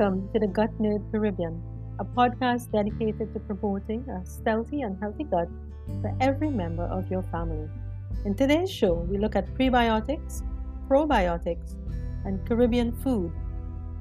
Welcome 0.00 0.32
to 0.32 0.40
the 0.40 0.46
Gut 0.46 0.70
Nerd 0.80 1.04
Caribbean, 1.12 1.60
a 1.98 2.06
podcast 2.06 2.72
dedicated 2.72 3.34
to 3.34 3.40
promoting 3.40 4.00
a 4.08 4.24
stealthy 4.24 4.80
and 4.80 4.96
healthy 4.98 5.24
gut 5.24 5.46
for 6.00 6.16
every 6.22 6.48
member 6.48 6.84
of 6.84 7.10
your 7.10 7.22
family. 7.24 7.68
In 8.24 8.34
today's 8.34 8.72
show, 8.72 8.94
we 8.94 9.18
look 9.18 9.36
at 9.36 9.52
prebiotics, 9.52 10.40
probiotics, 10.88 11.76
and 12.24 12.40
Caribbean 12.48 12.96
food. 13.02 13.30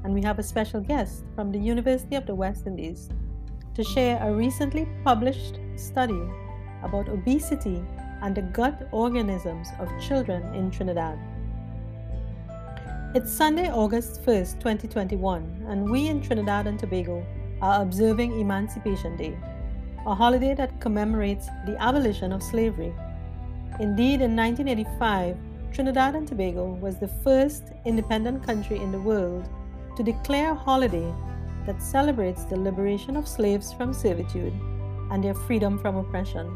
And 0.06 0.14
we 0.14 0.22
have 0.22 0.40
a 0.40 0.44
special 0.44 0.80
guest 0.80 1.26
from 1.36 1.52
the 1.52 1.60
University 1.60 2.16
of 2.16 2.26
the 2.26 2.34
West 2.34 2.66
Indies 2.66 3.10
to 3.74 3.84
share 3.84 4.24
a 4.24 4.34
recently 4.34 4.88
published 5.04 5.60
study 5.76 6.24
about 6.82 7.10
obesity 7.10 7.84
and 8.22 8.34
the 8.34 8.44
gut 8.44 8.88
organisms 8.94 9.68
of 9.82 9.90
children 10.00 10.56
in 10.56 10.72
Trinidad. 10.72 11.20
It's 13.16 13.32
Sunday, 13.32 13.72
August 13.72 14.24
1st, 14.24 14.60
2021, 14.60 15.66
and 15.68 15.90
we 15.90 16.10
in 16.10 16.22
Trinidad 16.22 16.68
and 16.68 16.78
Tobago 16.78 17.26
are 17.60 17.82
observing 17.82 18.40
Emancipation 18.40 19.18
Day, 19.18 19.36
a 20.06 20.14
holiday 20.14 20.54
that 20.54 20.80
commemorates 20.80 21.48
the 21.66 21.76
abolition 21.82 22.32
of 22.32 22.44
slavery. 22.44 22.94
Indeed, 23.80 24.22
in 24.22 24.36
1985, 24.36 25.36
Trinidad 25.74 26.14
and 26.14 26.28
Tobago 26.28 26.78
was 26.80 27.00
the 27.00 27.08
first 27.24 27.64
independent 27.84 28.46
country 28.46 28.78
in 28.78 28.92
the 28.92 29.00
world 29.00 29.50
to 29.98 30.04
declare 30.04 30.52
a 30.52 30.56
holiday 30.56 31.12
that 31.66 31.82
celebrates 31.82 32.44
the 32.44 32.60
liberation 32.60 33.16
of 33.16 33.28
slaves 33.28 33.74
from 33.74 33.92
servitude 33.92 34.54
and 35.10 35.24
their 35.24 35.34
freedom 35.34 35.80
from 35.80 35.96
oppression. 35.96 36.48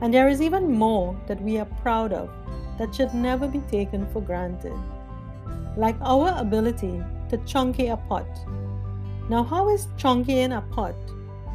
And 0.00 0.12
there 0.12 0.26
is 0.26 0.42
even 0.42 0.72
more 0.72 1.16
that 1.28 1.40
we 1.40 1.58
are 1.58 1.76
proud 1.80 2.12
of 2.12 2.28
that 2.76 2.92
should 2.92 3.14
never 3.14 3.46
be 3.46 3.60
taken 3.70 4.04
for 4.12 4.20
granted 4.20 4.74
like 5.76 5.96
our 6.00 6.34
ability 6.38 7.02
to 7.28 7.38
chunkay 7.38 7.92
a 7.92 7.96
pot. 7.96 8.26
Now, 9.28 9.44
how 9.44 9.68
is 9.68 9.88
chunkying 9.96 10.52
a 10.52 10.60
pot 10.60 10.96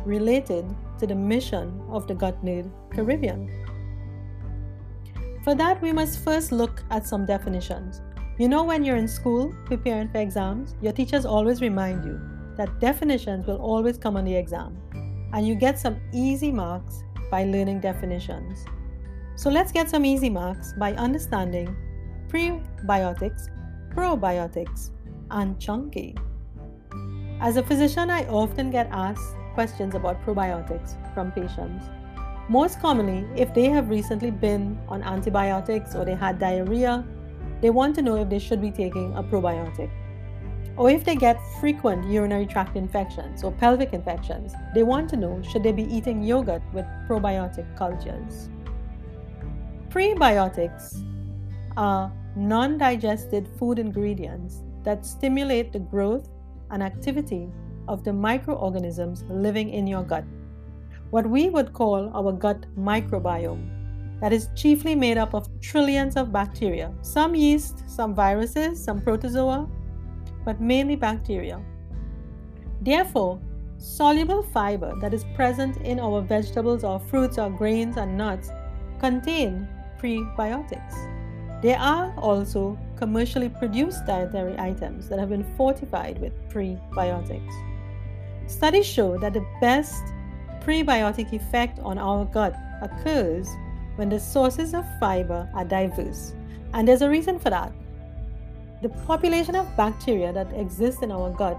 related 0.05 0.65
to 0.99 1.07
the 1.07 1.15
mission 1.15 1.81
of 1.89 2.07
the 2.07 2.15
Gut 2.15 2.43
Nerd 2.43 2.71
Caribbean? 2.93 3.49
For 5.43 5.55
that, 5.55 5.81
we 5.81 5.91
must 5.91 6.23
first 6.23 6.51
look 6.51 6.83
at 6.89 7.05
some 7.05 7.25
definitions. 7.25 8.01
You 8.39 8.49
know, 8.49 8.63
when 8.63 8.83
you're 8.83 8.95
in 8.95 9.07
school 9.07 9.53
preparing 9.65 10.09
for 10.09 10.19
exams, 10.19 10.75
your 10.81 10.93
teachers 10.93 11.25
always 11.25 11.61
remind 11.61 12.03
you 12.03 12.19
that 12.57 12.79
definitions 12.79 13.45
will 13.45 13.61
always 13.61 13.97
come 13.97 14.17
on 14.17 14.25
the 14.25 14.35
exam, 14.35 14.77
and 15.33 15.45
you 15.47 15.55
get 15.55 15.77
some 15.77 15.99
easy 16.13 16.51
marks 16.51 17.03
by 17.29 17.43
learning 17.43 17.81
definitions. 17.81 18.65
So 19.35 19.49
let's 19.49 19.71
get 19.71 19.89
some 19.89 20.05
easy 20.05 20.29
marks 20.29 20.73
by 20.79 20.93
understanding 20.93 21.75
prebiotics 22.29 23.49
probiotics, 23.95 24.91
and 25.31 25.57
chunkay. 25.57 26.17
As 27.39 27.57
a 27.57 27.63
physician, 27.63 28.09
I 28.09 28.25
often 28.27 28.69
get 28.69 28.89
asked 28.91 29.35
questions 29.53 29.95
about 29.95 30.23
probiotics 30.25 30.95
from 31.13 31.31
patients. 31.31 31.85
Most 32.49 32.79
commonly, 32.79 33.25
if 33.35 33.53
they 33.53 33.65
have 33.65 33.89
recently 33.89 34.31
been 34.31 34.77
on 34.87 35.01
antibiotics 35.01 35.95
or 35.95 36.05
they 36.05 36.13
had 36.13 36.39
diarrhea, 36.39 37.05
they 37.61 37.69
want 37.69 37.95
to 37.95 38.01
know 38.01 38.17
if 38.17 38.29
they 38.29 38.39
should 38.39 38.61
be 38.61 38.69
taking 38.69 39.15
a 39.15 39.23
probiotic. 39.23 39.89
Or 40.77 40.89
if 40.89 41.05
they 41.05 41.15
get 41.15 41.39
frequent 41.61 42.05
urinary 42.11 42.45
tract 42.45 42.75
infections 42.75 43.43
or 43.43 43.51
pelvic 43.51 43.93
infections, 43.93 44.53
they 44.73 44.83
want 44.83 45.09
to 45.11 45.17
know 45.17 45.41
should 45.41 45.63
they 45.63 45.71
be 45.71 45.83
eating 45.83 46.21
yogurt 46.21 46.61
with 46.73 46.85
probiotic 47.07 47.65
cultures. 47.77 48.49
Prebiotics 49.89 51.01
are 51.77 52.11
non 52.35 52.77
digested 52.77 53.47
food 53.57 53.79
ingredients 53.79 54.63
that 54.83 55.05
stimulate 55.05 55.71
the 55.71 55.79
growth 55.79 56.29
and 56.71 56.83
activity 56.83 57.49
of 57.87 58.03
the 58.03 58.13
microorganisms 58.13 59.23
living 59.29 59.69
in 59.69 59.87
your 59.87 60.03
gut, 60.03 60.25
what 61.11 61.29
we 61.29 61.49
would 61.49 61.73
call 61.73 62.11
our 62.15 62.31
gut 62.31 62.65
microbiome, 62.77 64.19
that 64.21 64.33
is 64.33 64.49
chiefly 64.55 64.95
made 64.95 65.17
up 65.17 65.33
of 65.33 65.47
trillions 65.61 66.15
of 66.15 66.31
bacteria, 66.31 66.93
some 67.01 67.35
yeast, 67.35 67.83
some 67.89 68.15
viruses, 68.15 68.83
some 68.83 69.01
protozoa, 69.01 69.69
but 70.43 70.59
mainly 70.61 70.95
bacteria. 70.95 71.61
Therefore, 72.81 73.39
soluble 73.77 74.43
fiber 74.43 74.93
that 75.01 75.13
is 75.13 75.25
present 75.35 75.77
in 75.77 75.99
our 75.99 76.21
vegetables 76.21 76.83
or 76.83 76.99
fruits 76.99 77.37
or 77.37 77.49
grains 77.49 77.97
and 77.97 78.17
nuts 78.17 78.49
contain 78.99 79.67
prebiotics. 79.99 81.14
There 81.65 81.79
are 81.79 82.13
also 82.19 82.77
commercially 82.95 83.49
produced 83.49 84.05
dietary 84.05 84.55
items 84.59 85.09
that 85.09 85.17
have 85.17 85.29
been 85.29 85.51
fortified 85.57 86.21
with 86.21 86.31
prebiotics. 86.47 87.53
Studies 88.45 88.85
show 88.85 89.17
that 89.17 89.33
the 89.33 89.43
best 89.59 90.03
prebiotic 90.61 91.33
effect 91.33 91.79
on 91.79 91.97
our 91.97 92.25
gut 92.25 92.55
occurs 92.83 93.47
when 93.95 94.09
the 94.09 94.19
sources 94.19 94.75
of 94.75 94.85
fiber 94.99 95.49
are 95.55 95.65
diverse, 95.65 96.35
and 96.75 96.87
there's 96.87 97.01
a 97.01 97.09
reason 97.09 97.39
for 97.39 97.49
that. 97.49 97.71
The 98.83 98.89
population 99.07 99.55
of 99.55 99.75
bacteria 99.75 100.31
that 100.33 100.53
exist 100.53 101.01
in 101.01 101.11
our 101.11 101.31
gut 101.31 101.57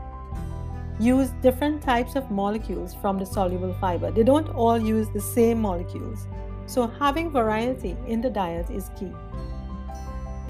use 1.00 1.30
different 1.42 1.82
types 1.82 2.14
of 2.14 2.30
molecules 2.30 2.94
from 2.94 3.18
the 3.18 3.26
soluble 3.26 3.74
fiber. 3.80 4.12
They 4.12 4.22
don't 4.22 4.50
all 4.50 4.78
use 4.78 5.08
the 5.12 5.20
same 5.20 5.60
molecules. 5.60 6.28
So, 6.66 6.86
having 6.86 7.32
variety 7.32 7.96
in 8.06 8.20
the 8.20 8.30
diet 8.30 8.70
is 8.70 8.88
key. 8.96 9.10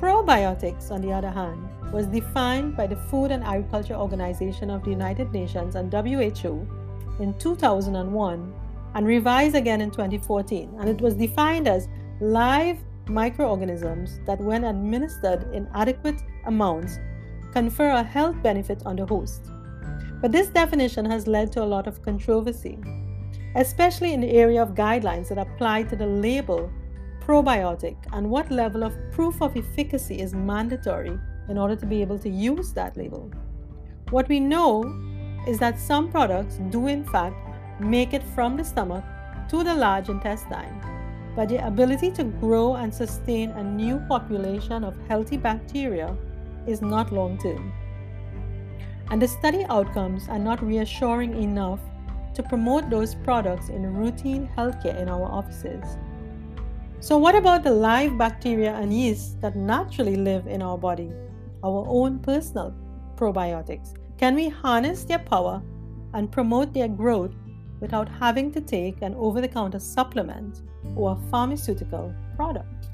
Probiotics, 0.00 0.90
on 0.90 1.00
the 1.00 1.12
other 1.12 1.30
hand, 1.30 1.68
was 1.92 2.06
defined 2.06 2.76
by 2.76 2.86
the 2.86 2.96
Food 2.96 3.30
and 3.30 3.42
Agriculture 3.42 3.94
Organization 3.94 4.70
of 4.70 4.84
the 4.84 4.90
United 4.90 5.32
Nations 5.32 5.74
and 5.74 5.92
WHO 5.92 6.66
in 7.18 7.34
2001 7.38 8.54
and 8.94 9.06
revised 9.06 9.54
again 9.54 9.80
in 9.80 9.90
2014. 9.90 10.76
And 10.78 10.88
it 10.88 11.00
was 11.00 11.14
defined 11.14 11.66
as 11.66 11.88
live 12.20 12.78
microorganisms 13.08 14.20
that, 14.26 14.40
when 14.40 14.64
administered 14.64 15.54
in 15.54 15.68
adequate 15.74 16.20
amounts, 16.44 16.98
confer 17.52 17.88
a 17.88 18.02
health 18.02 18.36
benefit 18.42 18.82
on 18.84 18.96
the 18.96 19.06
host. 19.06 19.50
But 20.20 20.32
this 20.32 20.48
definition 20.48 21.04
has 21.06 21.26
led 21.26 21.52
to 21.52 21.62
a 21.62 21.64
lot 21.64 21.86
of 21.86 22.02
controversy, 22.02 22.78
especially 23.54 24.12
in 24.12 24.20
the 24.20 24.32
area 24.32 24.62
of 24.62 24.74
guidelines 24.74 25.28
that 25.28 25.38
apply 25.38 25.84
to 25.84 25.96
the 25.96 26.06
label 26.06 26.70
probiotic 27.26 27.96
and 28.12 28.30
what 28.30 28.50
level 28.50 28.84
of 28.84 28.96
proof 29.10 29.42
of 29.42 29.56
efficacy 29.56 30.20
is 30.20 30.32
mandatory 30.32 31.18
in 31.48 31.58
order 31.58 31.74
to 31.74 31.84
be 31.84 32.00
able 32.00 32.18
to 32.20 32.30
use 32.30 32.72
that 32.72 32.96
label. 32.96 33.30
What 34.10 34.28
we 34.28 34.38
know 34.38 34.84
is 35.48 35.58
that 35.58 35.80
some 35.80 36.10
products 36.10 36.60
do, 36.70 36.86
in 36.86 37.04
fact, 37.04 37.36
make 37.80 38.14
it 38.14 38.22
from 38.34 38.56
the 38.56 38.64
stomach 38.64 39.04
to 39.48 39.64
the 39.64 39.74
large 39.74 40.08
intestine, 40.08 40.80
but 41.34 41.48
the 41.48 41.66
ability 41.66 42.12
to 42.12 42.24
grow 42.24 42.76
and 42.76 42.94
sustain 42.94 43.50
a 43.50 43.62
new 43.62 43.98
population 44.08 44.84
of 44.84 44.96
healthy 45.08 45.36
bacteria 45.36 46.16
is 46.66 46.80
not 46.80 47.12
long 47.12 47.38
term. 47.38 47.72
And 49.10 49.20
the 49.20 49.28
study 49.28 49.64
outcomes 49.68 50.28
are 50.28 50.38
not 50.38 50.64
reassuring 50.64 51.40
enough 51.42 51.80
to 52.34 52.42
promote 52.42 52.90
those 52.90 53.14
products 53.14 53.68
in 53.68 53.94
routine 53.94 54.48
healthcare 54.56 55.00
in 55.00 55.08
our 55.08 55.24
offices. 55.24 55.96
So, 56.98 57.18
what 57.18 57.34
about 57.34 57.62
the 57.62 57.70
live 57.70 58.16
bacteria 58.16 58.72
and 58.72 58.92
yeast 58.92 59.40
that 59.42 59.54
naturally 59.54 60.16
live 60.16 60.46
in 60.46 60.62
our 60.62 60.78
body, 60.78 61.12
our 61.62 61.84
own 61.86 62.18
personal 62.18 62.74
probiotics? 63.16 63.94
Can 64.16 64.34
we 64.34 64.48
harness 64.48 65.04
their 65.04 65.18
power 65.18 65.62
and 66.14 66.32
promote 66.32 66.72
their 66.72 66.88
growth 66.88 67.34
without 67.80 68.08
having 68.08 68.50
to 68.52 68.62
take 68.62 69.02
an 69.02 69.14
over 69.16 69.42
the 69.42 69.48
counter 69.48 69.78
supplement 69.78 70.62
or 70.96 71.12
a 71.12 71.30
pharmaceutical 71.30 72.14
product? 72.34 72.88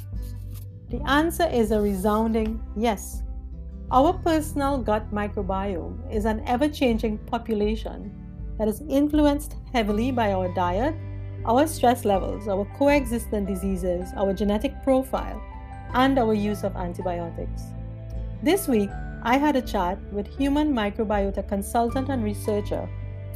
The 0.90 1.00
answer 1.08 1.46
is 1.46 1.70
a 1.70 1.80
resounding 1.80 2.60
yes. 2.76 3.22
Our 3.92 4.14
personal 4.14 4.78
gut 4.78 5.12
microbiome 5.14 6.12
is 6.12 6.24
an 6.24 6.42
ever 6.46 6.68
changing 6.68 7.18
population 7.18 8.10
that 8.58 8.66
is 8.66 8.82
influenced 8.88 9.54
heavily 9.72 10.10
by 10.10 10.32
our 10.32 10.52
diet 10.54 10.94
our 11.44 11.66
stress 11.66 12.04
levels, 12.04 12.48
our 12.48 12.64
coexistent 12.78 13.46
diseases, 13.46 14.08
our 14.16 14.32
genetic 14.32 14.82
profile, 14.82 15.42
and 15.94 16.18
our 16.18 16.34
use 16.34 16.62
of 16.62 16.76
antibiotics. 16.76 17.62
This 18.42 18.68
week, 18.68 18.90
I 19.22 19.36
had 19.36 19.56
a 19.56 19.62
chat 19.62 19.98
with 20.12 20.26
human 20.26 20.72
microbiota 20.72 21.46
consultant 21.48 22.08
and 22.08 22.24
researcher 22.24 22.88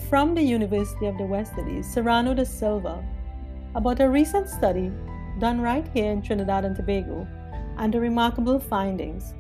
from 0.09 0.35
the 0.35 0.43
University 0.43 1.07
of 1.07 1.17
the 1.19 1.25
West 1.25 1.53
Indies, 1.59 1.93
Serrano 1.93 2.35
da 2.35 2.45
Silva, 2.45 3.05
about 3.75 4.01
a 4.01 4.09
recent 4.09 4.49
study 4.49 4.91
done 5.39 5.61
right 5.61 5.87
here 5.95 6.11
in 6.11 6.23
Trinidad 6.23 6.65
and 6.65 6.75
Tobago 6.75 7.27
and 7.79 7.93
the 7.93 8.01
remarkable 8.01 8.59
findings. 8.59 9.35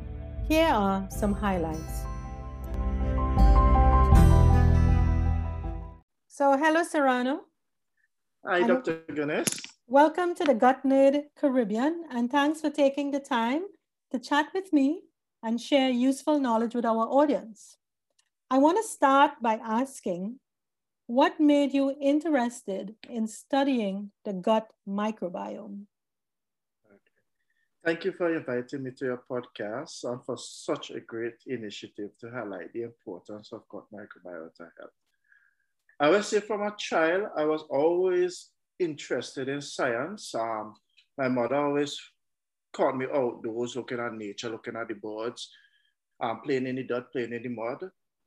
Here 0.49 0.69
are 0.69 1.07
some 1.11 1.33
highlights. 1.33 2.03
So, 6.29 6.57
hello, 6.57 6.83
Serrano. 6.83 7.41
Hi, 8.49 8.63
Dr. 8.65 9.03
Gunness. 9.11 9.61
Welcome 9.89 10.33
to 10.37 10.45
the 10.45 10.55
Gut 10.55 10.85
Nerd 10.85 11.25
Caribbean, 11.37 12.05
and 12.11 12.31
thanks 12.31 12.61
for 12.61 12.71
taking 12.71 13.11
the 13.11 13.19
time 13.19 13.65
to 14.13 14.21
chat 14.21 14.47
with 14.55 14.73
me 14.73 15.03
and 15.43 15.61
share 15.61 15.91
useful 15.91 16.39
knowledge 16.39 16.73
with 16.77 16.85
our 16.85 17.09
audience. 17.09 17.77
I 18.49 18.59
want 18.59 18.77
to 18.77 18.85
start 18.85 19.33
by 19.43 19.55
asking 19.55 20.39
what 21.07 21.41
made 21.41 21.75
you 21.75 21.97
interested 22.01 22.95
in 23.11 23.27
studying 23.27 24.13
the 24.25 24.35
gut 24.35 24.73
microbiome? 24.89 25.87
Thank 27.85 28.05
you 28.05 28.13
for 28.13 28.33
inviting 28.33 28.85
me 28.85 28.93
to 28.93 29.05
your 29.07 29.23
podcast 29.29 30.05
and 30.05 30.25
for 30.25 30.37
such 30.37 30.91
a 30.91 31.01
great 31.01 31.43
initiative 31.47 32.11
to 32.21 32.31
highlight 32.31 32.73
the 32.73 32.83
importance 32.83 33.53
of 33.53 33.69
gut 33.69 33.87
microbiota 33.93 34.71
health. 34.79 35.06
I 35.99 36.11
would 36.11 36.25
say 36.25 36.41
from 36.41 36.63
a 36.63 36.75
child, 36.77 37.29
I 37.37 37.45
was 37.45 37.63
always 37.71 38.51
interested 38.79 39.49
in 39.49 39.61
science. 39.61 40.35
Um, 40.35 40.75
my 41.17 41.29
mother 41.29 41.57
always 41.57 41.99
caught 42.73 42.97
me 42.97 43.07
outdoors 43.13 43.77
looking 43.77 44.01
at 44.01 44.13
nature, 44.13 44.51
looking 44.51 44.77
at 44.77 44.89
the 44.89 44.95
birds, 44.95 45.51
um, 46.21 46.41
playing 46.45 46.67
in 46.67 46.77
the 46.77 46.85
dirt, 46.85 47.11
playing 47.13 47.33
in 47.33 47.43
the 47.43 47.49
mud. 47.49 47.83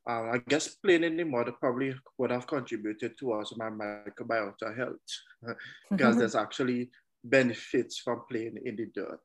Um, 0.08 0.30
I 0.34 0.38
guess 0.48 0.68
playing 0.68 1.04
in 1.04 1.16
the 1.16 1.24
mud 1.24 1.52
probably 1.60 1.94
would 2.18 2.30
have 2.30 2.46
contributed 2.46 3.16
towards 3.16 3.56
my 3.56 3.68
microbiota 3.68 4.76
health 4.76 4.96
because 5.90 6.16
there's 6.16 6.34
actually 6.34 6.90
benefits 7.22 7.98
from 7.98 8.22
playing 8.28 8.58
in 8.64 8.76
the 8.76 8.86
dirt. 8.94 9.20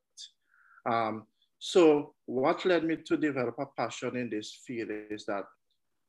Um, 0.85 1.23
so 1.57 2.13
what 2.25 2.65
led 2.65 2.83
me 2.83 2.97
to 3.07 3.17
develop 3.17 3.55
a 3.59 3.65
passion 3.77 4.17
in 4.17 4.29
this 4.29 4.61
field 4.67 4.89
is 5.09 5.25
that 5.25 5.45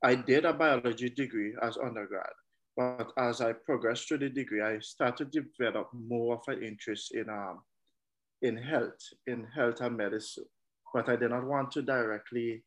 I 0.02 0.14
did 0.14 0.44
a 0.44 0.52
biology 0.52 1.10
degree 1.10 1.54
as 1.62 1.78
undergrad, 1.78 2.32
but 2.76 3.12
as 3.16 3.40
I 3.40 3.52
progressed 3.52 4.08
through 4.08 4.18
the 4.18 4.28
degree, 4.28 4.62
I 4.62 4.78
started 4.80 5.32
to 5.32 5.42
develop 5.42 5.88
more 5.92 6.36
of 6.36 6.42
an 6.48 6.62
interest 6.62 7.14
in, 7.14 7.28
um, 7.28 7.60
in 8.42 8.56
health, 8.56 9.00
in 9.26 9.46
health 9.54 9.80
and 9.80 9.96
medicine. 9.96 10.44
But 10.92 11.08
I 11.08 11.16
did 11.16 11.30
not 11.30 11.44
want 11.44 11.72
to 11.72 11.82
directly 11.82 12.62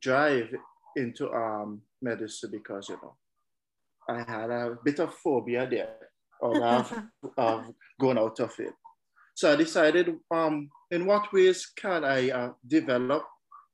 drive 0.00 0.54
into 0.96 1.30
um, 1.32 1.82
medicine 2.02 2.50
because, 2.52 2.88
you 2.88 2.98
know, 3.02 3.14
I 4.08 4.30
had 4.30 4.50
a 4.50 4.78
bit 4.84 5.00
of 5.00 5.14
phobia 5.14 5.66
there 5.68 5.96
of, 6.42 6.92
of 7.36 7.74
going 8.00 8.18
out 8.18 8.40
of 8.40 8.52
it. 8.58 8.74
So 9.34 9.52
I 9.52 9.56
decided, 9.56 10.16
um, 10.30 10.68
in 10.90 11.06
what 11.06 11.32
ways 11.32 11.66
can 11.76 12.04
I 12.04 12.30
uh, 12.30 12.52
develop 12.66 13.24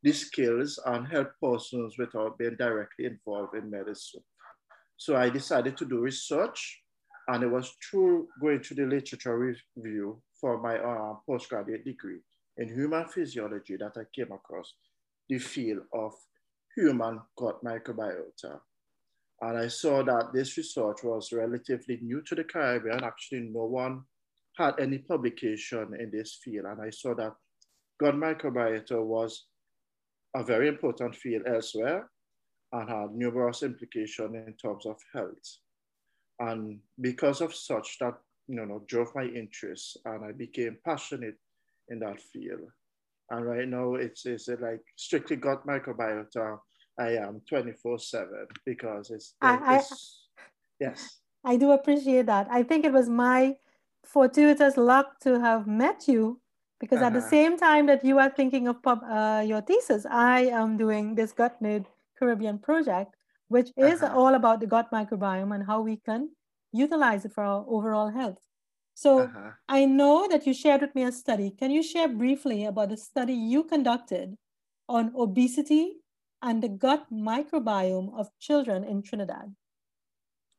these 0.05 0.27
skills 0.27 0.79
and 0.87 1.09
help 1.09 1.31
persons 1.43 1.97
without 1.99 2.39
being 2.39 2.57
directly 2.57 3.07
involved 3.07 3.57
in 3.57 3.71
medicine? 3.71 4.23
So 4.97 5.17
I 5.17 5.31
decided 5.31 5.77
to 5.79 5.85
do 5.85 5.99
research, 5.99 6.83
and 7.29 7.43
it 7.43 7.51
was 7.51 7.75
through 7.83 8.29
going 8.41 8.63
to 8.63 8.75
the 8.75 8.85
literature 8.85 9.37
review 9.77 10.23
for 10.41 10.63
my 10.63 10.79
uh, 10.79 11.15
postgraduate 11.27 11.85
degree 11.85 12.21
in 12.59 12.69
human 12.69 13.09
physiology 13.09 13.77
that 13.77 13.97
I 13.97 14.05
came 14.15 14.31
across 14.31 14.75
the 15.29 15.39
field 15.39 15.83
of 15.93 16.13
human 16.77 17.21
gut 17.37 17.65
microbiota. 17.65 18.61
And 19.41 19.59
I 19.59 19.69
saw 19.69 20.03
that 20.05 20.33
this 20.33 20.57
research 20.57 20.99
was 21.03 21.33
relatively 21.33 21.99
new 22.03 22.23
to 22.23 22.35
the 22.35 22.45
Caribbean. 22.45 23.03
Actually, 23.03 23.51
no 23.53 23.65
one 23.65 24.03
had 24.57 24.79
any 24.79 24.99
publication 24.99 25.95
in 25.99 26.11
this 26.11 26.39
field. 26.43 26.67
And 26.67 26.81
I 26.81 26.91
saw 26.91 27.15
that 27.15 27.35
gut 27.99 28.15
microbiota 28.15 29.05
was 29.05 29.47
a 30.35 30.43
very 30.43 30.69
important 30.69 31.15
field 31.15 31.43
elsewhere 31.47 32.11
and 32.73 32.89
had 32.89 33.15
numerous 33.15 33.63
implications 33.63 34.35
in 34.35 34.55
terms 34.55 34.87
of 34.87 34.97
health. 35.13 35.59
And 36.41 36.81
because 37.01 37.41
of 37.41 37.55
such, 37.55 37.99
that 38.01 38.15
you 38.49 38.67
know, 38.67 38.83
drove 38.87 39.15
my 39.15 39.25
interest 39.25 39.97
and 40.05 40.25
I 40.25 40.33
became 40.33 40.77
passionate 40.85 41.37
in 41.89 42.01
that 42.01 42.21
field. 42.21 42.61
And 43.31 43.47
right 43.47 43.69
now 43.69 43.95
it's, 43.95 44.27
it's 44.27 44.49
like 44.49 44.81
strictly 44.97 45.37
gut 45.37 45.67
microbiota. 45.67 46.59
I 46.99 47.17
am 47.17 47.41
24 47.49 47.99
seven 47.99 48.47
because 48.67 49.11
it's, 49.11 49.35
I, 49.41 49.77
it's 49.77 50.27
I, 50.39 50.43
yes. 50.81 51.19
I 51.45 51.57
do 51.57 51.73
appreciate 51.73 52.27
that. 52.27 52.49
I 52.51 52.63
think 52.63 52.85
it 52.85 52.93
was 52.93 53.09
my 53.09 53.57
fortuitous 54.05 54.77
luck 54.77 55.19
to 55.21 55.41
have 55.41 55.67
met 55.67 56.07
you 56.07 56.41
because 56.85 56.99
uh-huh. 56.99 57.07
at 57.07 57.13
the 57.15 57.21
uh-huh. 57.21 57.31
same 57.31 57.57
time 57.57 57.87
that 57.87 58.05
you 58.05 58.19
are 58.19 58.29
thinking 58.29 58.69
of 58.69 58.83
pub, 58.83 59.01
uh, 59.11 59.43
your 59.47 59.63
thesis, 59.63 60.05
I 60.05 60.41
am 60.61 60.77
doing 60.77 61.15
this 61.15 61.33
GutNerd 61.33 61.87
Caribbean 62.19 62.59
project, 62.59 63.17
which 63.49 63.71
is 63.79 64.03
uh-huh. 64.03 64.15
all 64.15 64.35
about 64.35 64.61
the 64.61 64.67
gut 64.67 64.91
microbiome 64.93 65.55
and 65.55 65.65
how 65.67 65.81
we 65.81 65.97
can 65.97 66.29
utilize 66.73 67.25
it 67.25 67.33
for 67.33 67.43
our 67.43 67.65
overall 67.67 68.11
health. 68.11 68.43
So 68.93 69.21
uh-huh. 69.21 69.53
I 69.67 69.87
know 69.87 70.29
that 70.31 70.47
you 70.47 70.53
shared 70.53 70.83
with 70.83 70.95
me 70.95 71.05
a 71.05 71.13
study. 71.13 71.51
Can 71.59 71.71
you 71.71 71.83
share 71.83 72.07
briefly 72.07 72.67
about 72.67 72.91
the 72.91 72.99
study 72.99 73.33
you 73.33 73.65
conducted 73.65 74.37
on 74.87 75.13
obesity 75.17 75.97
and 76.43 76.63
the 76.63 76.69
gut 76.69 77.07
microbiome 77.11 78.13
of 78.19 78.29
children 78.39 78.85
in 78.85 79.03
Trinidad? 79.03 79.55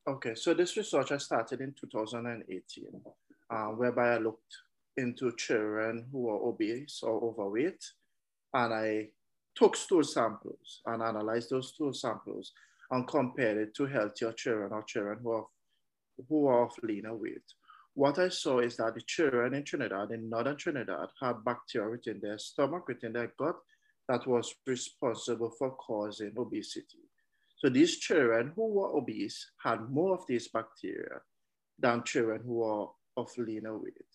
Okay, 0.07 0.33
so 0.33 0.55
this 0.55 0.75
research 0.75 1.11
I 1.11 1.17
started 1.17 1.61
in 1.61 1.73
2018 1.79 3.01
uh, 3.49 3.65
whereby 3.79 4.15
I 4.15 4.17
looked 4.17 4.53
into 4.97 5.31
children 5.37 6.05
who 6.11 6.29
are 6.29 6.49
obese 6.49 7.01
or 7.03 7.21
overweight, 7.23 7.83
and 8.53 8.73
I 8.73 9.09
took 9.55 9.75
stool 9.75 10.03
samples 10.03 10.81
and 10.85 11.01
analyzed 11.01 11.49
those 11.49 11.69
stool 11.69 11.93
samples 11.93 12.51
and 12.91 13.07
compared 13.07 13.57
it 13.57 13.75
to 13.75 13.85
healthier 13.85 14.33
children 14.33 14.71
or 14.71 14.83
children 14.83 15.19
who 15.23 15.31
are, 15.31 15.45
who 16.29 16.47
are 16.47 16.65
of 16.65 16.71
leaner 16.83 17.15
weight. 17.15 17.43
What 17.93 18.19
I 18.19 18.29
saw 18.29 18.59
is 18.59 18.75
that 18.77 18.95
the 18.95 19.01
children 19.01 19.53
in 19.53 19.63
Trinidad, 19.63 20.11
in 20.11 20.29
northern 20.29 20.57
Trinidad, 20.57 21.09
had 21.21 21.45
bacteria 21.45 21.89
within 21.89 22.19
their 22.21 22.37
stomach, 22.37 22.87
within 22.87 23.13
their 23.13 23.33
gut, 23.39 23.55
that 24.07 24.27
was 24.27 24.53
responsible 24.67 25.51
for 25.57 25.71
causing 25.71 26.33
obesity. 26.37 27.09
So 27.57 27.69
these 27.69 27.97
children 27.97 28.51
who 28.55 28.67
were 28.67 28.97
obese 28.97 29.51
had 29.63 29.89
more 29.89 30.13
of 30.13 30.27
these 30.27 30.49
bacteria 30.49 31.21
than 31.79 32.03
children 32.03 32.41
who 32.45 32.63
are 32.63 32.89
of 33.17 33.29
leaner 33.37 33.77
weight. 33.77 34.14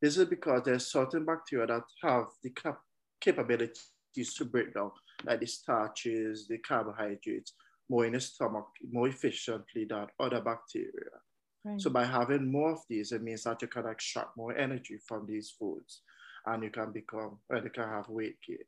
This 0.00 0.16
is 0.16 0.26
because 0.26 0.62
there's 0.64 0.86
certain 0.86 1.24
bacteria 1.24 1.66
that 1.66 1.82
have 2.02 2.26
the 2.42 2.50
cap 2.50 2.78
capabilities 3.20 4.34
to 4.36 4.44
break 4.44 4.74
down, 4.74 4.90
like 5.24 5.40
the 5.40 5.46
starches, 5.46 6.46
the 6.48 6.58
carbohydrates, 6.58 7.54
more 7.90 8.06
in 8.06 8.12
the 8.12 8.20
stomach, 8.20 8.66
more 8.92 9.08
efficiently 9.08 9.86
than 9.88 10.06
other 10.20 10.40
bacteria. 10.40 11.18
Right. 11.64 11.80
So 11.80 11.90
by 11.90 12.04
having 12.04 12.50
more 12.50 12.72
of 12.72 12.80
these, 12.88 13.12
it 13.12 13.22
means 13.22 13.42
that 13.44 13.60
you 13.60 13.68
can 13.68 13.86
extract 13.86 14.36
more 14.36 14.56
energy 14.56 14.98
from 15.06 15.26
these 15.26 15.50
foods 15.58 16.02
and 16.46 16.62
you 16.62 16.70
can 16.70 16.92
become, 16.92 17.38
and 17.50 17.64
you 17.64 17.70
can 17.70 17.88
have 17.88 18.08
weight 18.08 18.36
gain. 18.46 18.58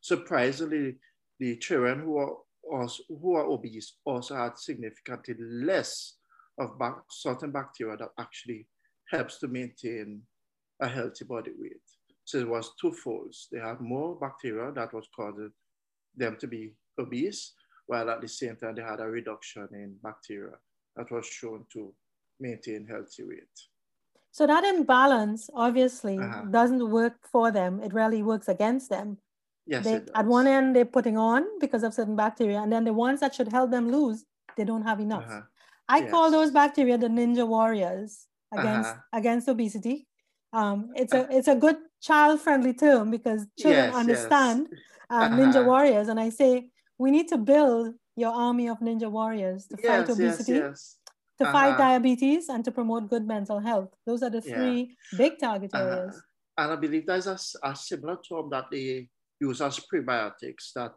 Surprisingly, 0.00 0.96
the 1.38 1.56
children 1.56 2.00
who 2.00 2.16
are, 2.16 2.36
also, 2.70 3.02
who 3.08 3.34
are 3.34 3.44
obese 3.44 3.98
also 4.04 4.34
had 4.34 4.58
significantly 4.58 5.34
less 5.38 6.16
of 6.58 6.70
certain 7.10 7.50
bacteria 7.50 7.96
that 7.96 8.10
actually 8.18 8.66
helps 9.10 9.38
to 9.38 9.48
maintain 9.48 10.22
a 10.80 10.88
healthy 10.88 11.24
body 11.24 11.52
weight. 11.58 11.80
So 12.24 12.38
it 12.38 12.48
was 12.48 12.72
twofold. 12.80 13.34
They 13.50 13.58
had 13.58 13.80
more 13.80 14.16
bacteria 14.18 14.72
that 14.72 14.92
was 14.92 15.08
causing 15.14 15.52
them 16.16 16.36
to 16.40 16.46
be 16.46 16.74
obese, 16.98 17.52
while 17.86 18.10
at 18.10 18.20
the 18.20 18.28
same 18.28 18.56
time 18.56 18.74
they 18.74 18.82
had 18.82 19.00
a 19.00 19.06
reduction 19.06 19.68
in 19.72 19.96
bacteria 20.02 20.54
that 20.96 21.10
was 21.10 21.26
shown 21.26 21.64
to 21.72 21.92
maintain 22.38 22.86
healthy 22.86 23.24
weight. 23.24 23.56
So 24.32 24.46
that 24.46 24.64
imbalance 24.64 25.50
obviously 25.54 26.18
uh-huh. 26.18 26.42
doesn't 26.50 26.88
work 26.90 27.14
for 27.30 27.50
them. 27.50 27.80
It 27.80 27.92
really 27.92 28.22
works 28.22 28.48
against 28.48 28.90
them. 28.90 29.18
Yes, 29.66 29.84
they, 29.84 30.00
at 30.14 30.26
one 30.26 30.46
end 30.46 30.74
they're 30.74 30.84
putting 30.84 31.18
on 31.18 31.44
because 31.60 31.82
of 31.82 31.94
certain 31.94 32.16
bacteria, 32.16 32.60
and 32.60 32.72
then 32.72 32.84
the 32.84 32.92
ones 32.92 33.20
that 33.20 33.34
should 33.34 33.48
help 33.48 33.70
them 33.70 33.90
lose, 33.90 34.24
they 34.56 34.64
don't 34.64 34.82
have 34.82 35.00
enough. 35.00 35.24
Uh-huh. 35.24 35.42
I 35.88 35.98
yes. 35.98 36.10
call 36.10 36.30
those 36.30 36.50
bacteria 36.50 36.96
the 36.96 37.08
ninja 37.08 37.46
warriors 37.46 38.26
against 38.52 38.90
uh-huh. 38.90 39.18
against 39.18 39.48
obesity. 39.48 40.06
Um, 40.52 40.90
it's 40.96 41.12
a 41.12 41.28
it's 41.30 41.48
a 41.48 41.54
good 41.54 41.76
child 42.00 42.40
friendly 42.40 42.74
term 42.74 43.10
because 43.10 43.46
children 43.58 43.86
yes, 43.86 43.94
understand 43.94 44.68
yes. 44.70 44.80
Uh, 45.10 45.14
uh-huh. 45.24 45.36
ninja 45.36 45.64
warriors, 45.64 46.08
and 46.08 46.18
I 46.18 46.30
say 46.30 46.70
we 46.98 47.10
need 47.10 47.28
to 47.28 47.38
build 47.38 47.94
your 48.16 48.32
army 48.32 48.68
of 48.68 48.78
ninja 48.80 49.10
warriors 49.10 49.66
to 49.68 49.76
fight 49.76 50.08
obesity, 50.08 50.54
to 50.54 50.68
uh-huh. 51.40 51.52
fight 51.52 51.78
diabetes, 51.78 52.48
and 52.48 52.64
to 52.64 52.70
promote 52.70 53.08
good 53.08 53.26
mental 53.26 53.58
health. 53.58 53.90
Those 54.06 54.22
are 54.22 54.30
the 54.30 54.40
three 54.40 54.96
yeah. 55.12 55.18
big 55.18 55.38
target 55.38 55.70
uh-huh. 55.72 55.84
areas. 55.84 56.22
And 56.58 56.72
I 56.72 56.76
believe 56.76 57.06
there's 57.06 57.26
a, 57.26 57.38
a 57.62 57.74
similar 57.74 58.18
term 58.28 58.50
that 58.50 58.66
they 58.70 59.08
use 59.40 59.60
as 59.62 59.80
prebiotics 59.92 60.72
that 60.74 60.92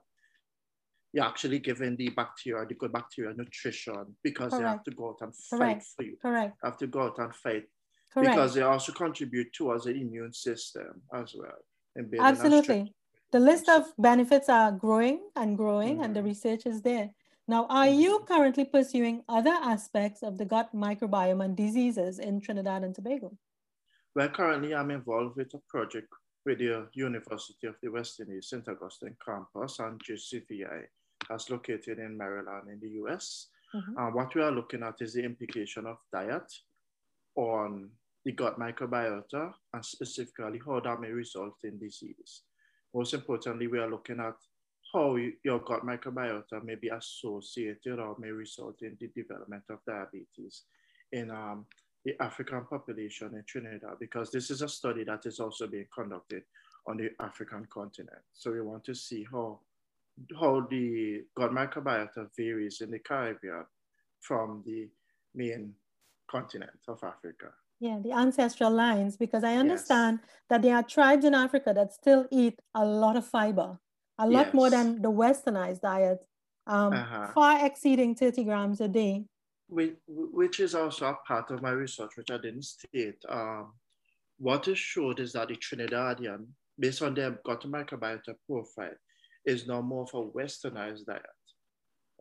you're 1.13 1.25
actually 1.25 1.59
giving 1.59 1.95
the 1.95 2.09
bacteria, 2.09 2.65
the 2.67 2.73
good 2.73 2.91
bacteria 2.91 3.33
nutrition 3.35 4.15
because 4.23 4.51
Correct. 4.51 4.63
they 4.63 4.67
have 4.67 4.83
to 4.83 4.91
go 4.91 5.09
out 5.09 5.17
and 5.21 5.33
fight 5.35 5.57
Correct. 5.57 5.85
for 5.95 6.03
you. 6.03 6.17
Correct. 6.21 6.57
Have 6.63 6.77
to 6.77 6.87
go 6.87 7.03
out 7.03 7.19
and 7.19 7.33
fight 7.35 7.63
Correct. 8.13 8.31
because 8.31 8.53
they 8.53 8.61
also 8.61 8.91
contribute 8.91 9.53
towards 9.53 9.85
the 9.85 9.91
immune 9.91 10.33
system 10.33 11.01
as 11.13 11.33
well. 11.35 11.57
Absolutely. 12.19 12.93
The 13.31 13.39
list 13.39 13.67
of 13.67 13.91
benefits 13.97 14.49
are 14.49 14.71
growing 14.71 15.21
and 15.35 15.57
growing, 15.57 15.95
mm-hmm. 15.95 16.03
and 16.03 16.15
the 16.15 16.19
mm-hmm. 16.19 16.29
research 16.29 16.65
is 16.67 16.81
there. 16.83 17.09
Now, 17.47 17.65
are 17.67 17.87
mm-hmm. 17.87 17.99
you 17.99 18.25
currently 18.27 18.65
pursuing 18.65 19.23
other 19.27 19.51
aspects 19.51 20.21
of 20.21 20.37
the 20.37 20.45
gut 20.45 20.69
microbiome 20.75 21.43
and 21.43 21.57
diseases 21.57 22.19
in 22.19 22.39
Trinidad 22.39 22.83
and 22.83 22.93
Tobago? 22.93 23.35
Well, 24.15 24.29
currently 24.29 24.75
I'm 24.75 24.91
involved 24.91 25.35
with 25.35 25.53
a 25.55 25.61
project 25.67 26.07
with 26.45 26.59
the 26.59 26.87
University 26.93 27.67
of 27.67 27.75
the 27.81 27.89
West 27.89 28.19
Indies 28.19 28.49
St. 28.49 28.67
Augustine 28.67 29.15
campus 29.25 29.79
and 29.79 29.99
JCVI 30.03 30.83
that's 31.27 31.49
located 31.49 31.99
in 31.99 32.17
Maryland 32.17 32.69
in 32.69 32.79
the 32.79 32.89
US. 33.01 33.49
Mhm. 33.73 33.93
And 33.97 34.13
what 34.13 34.35
we 34.35 34.41
are 34.41 34.51
looking 34.51 34.83
at 34.83 35.01
is 35.01 35.13
the 35.13 35.23
implication 35.23 35.87
of 35.87 35.97
diet 36.11 36.51
on 37.35 37.89
the 38.25 38.31
gut 38.31 38.59
microbiota 38.59 39.53
and 39.73 39.85
specifically 39.85 40.61
how 40.65 40.79
that 40.79 40.99
may 40.99 41.09
result 41.09 41.55
in 41.63 41.77
disease. 41.77 42.43
Most 42.93 43.13
importantly, 43.13 43.67
we 43.67 43.79
are 43.79 43.89
looking 43.89 44.19
at 44.19 44.35
how 44.93 45.17
your 45.43 45.59
gut 45.59 45.83
microbiota 45.85 46.63
may 46.63 46.75
be 46.75 46.89
associated 46.89 47.99
or 47.99 48.15
may 48.19 48.29
result 48.29 48.81
in 48.81 48.95
the 48.99 49.09
development 49.15 49.63
of 49.69 49.79
diabetes 49.87 50.63
in 51.11 51.31
um, 51.31 51.65
the 52.05 52.13
African 52.21 52.65
population 52.65 53.33
in 53.33 53.43
Trinidad, 53.47 53.97
because 53.99 54.29
this 54.29 54.51
is 54.51 54.61
a 54.61 54.69
study 54.69 55.03
that 55.05 55.25
is 55.25 55.39
also 55.39 55.67
being 55.67 55.87
conducted 55.93 56.43
on 56.85 56.97
the 56.97 57.09
African 57.19 57.65
continent. 57.73 58.21
So 58.33 58.51
we 58.51 58.61
want 58.61 58.83
to 58.85 58.93
see 58.93 59.25
how, 59.31 59.59
how 60.39 60.67
the 60.69 61.23
gut 61.35 61.51
microbiota 61.51 62.27
varies 62.37 62.81
in 62.81 62.91
the 62.91 62.99
Caribbean 62.99 63.65
from 64.19 64.63
the 64.65 64.89
main 65.33 65.73
continent 66.29 66.79
of 66.87 67.03
Africa. 67.03 67.51
Yeah, 67.83 67.99
the 67.99 68.13
ancestral 68.13 68.71
lines, 68.71 69.17
because 69.17 69.43
I 69.43 69.55
understand 69.57 70.19
that 70.49 70.61
there 70.61 70.73
are 70.77 70.83
tribes 70.83 71.25
in 71.25 71.33
Africa 71.35 71.73
that 71.73 71.91
still 71.91 72.25
eat 72.31 72.57
a 72.73 72.85
lot 72.85 73.17
of 73.17 73.25
fiber, 73.25 73.77
a 74.17 74.25
lot 74.25 74.53
more 74.53 74.69
than 74.69 75.01
the 75.01 75.11
westernized 75.11 75.81
diet, 75.81 76.19
um, 76.65 76.93
Uh-huh. 76.93 77.27
far 77.33 77.65
exceeding 77.65 78.15
30 78.15 78.45
grams 78.45 78.79
a 78.79 78.87
day. 78.87 79.25
which, 79.67 79.97
which 80.07 80.59
is 80.61 80.75
also 80.75 81.07
a 81.07 81.17
part 81.27 81.51
of 81.51 81.61
my 81.61 81.71
research, 81.71 82.11
which 82.15 82.31
I 82.31 82.37
didn't 82.37 82.63
state. 82.63 83.21
Um, 83.27 83.73
what 84.37 84.67
is 84.69 84.79
showed 84.79 85.19
is 85.19 85.33
that 85.33 85.49
the 85.49 85.55
Trinidadian, 85.57 86.47
based 86.79 87.01
on 87.01 87.13
their 87.15 87.31
gut 87.43 87.63
microbiota 87.63 88.35
profile, 88.47 88.95
is 89.45 89.67
now 89.67 89.81
more 89.81 90.03
of 90.03 90.13
a 90.13 90.29
westernized 90.39 91.05
diet, 91.05 91.43